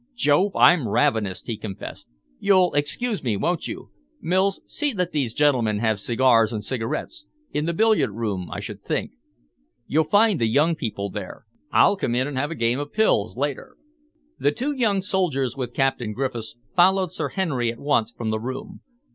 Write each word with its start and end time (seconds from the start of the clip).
"Jove, 0.15 0.55
I'm 0.55 0.87
ravenous!" 0.87 1.43
he 1.43 1.57
confessed. 1.57 2.07
"You'll 2.39 2.73
excuse 2.73 3.23
me, 3.23 3.37
won't 3.37 3.67
you? 3.67 3.91
Mills, 4.19 4.59
see 4.65 4.93
that 4.93 5.11
these 5.11 5.31
gentlemen 5.31 5.77
have 5.77 5.99
cigars 5.99 6.51
and 6.51 6.65
cigarettes 6.65 7.27
in 7.53 7.67
the 7.67 7.73
billiard 7.73 8.09
room, 8.09 8.49
I 8.51 8.61
should 8.61 8.81
think. 8.81 9.11
You'll 9.85 10.05
find 10.05 10.41
the 10.41 10.47
young 10.47 10.73
people 10.73 11.11
there. 11.11 11.45
I'll 11.71 11.97
come 11.97 12.15
in 12.15 12.27
and 12.27 12.35
have 12.35 12.49
a 12.49 12.55
game 12.55 12.79
of 12.79 12.91
pills 12.91 13.37
later." 13.37 13.77
The 14.39 14.51
two 14.51 14.71
young 14.73 15.03
soldiers, 15.03 15.55
with 15.55 15.71
Captain 15.75 16.13
Griffiths, 16.13 16.55
followed 16.75 17.11
Sir 17.13 17.29
Henry 17.29 17.71
at 17.71 17.77
once 17.77 18.11
from 18.11 18.31
the 18.31 18.39
room. 18.39 18.81